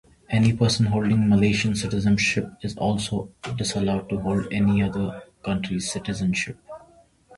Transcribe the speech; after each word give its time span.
Any 0.31 0.51
person 0.51 0.87
holding 0.87 1.29
Malaysian 1.29 1.75
citizenship 1.75 2.47
is 2.63 2.75
also 2.75 3.31
disallowed 3.55 4.09
to 4.09 4.17
hold 4.19 4.51
any 4.51 4.81
other 4.81 5.21
country's 5.45 5.91
citizenship. 5.91 6.57